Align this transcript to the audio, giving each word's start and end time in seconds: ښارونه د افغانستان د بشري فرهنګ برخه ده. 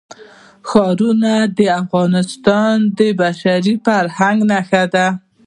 ښارونه 0.69 1.33
د 1.57 1.59
افغانستان 1.81 2.75
د 2.97 2.99
بشري 3.19 3.73
فرهنګ 3.85 4.37
برخه 4.51 4.83
ده. 4.93 5.07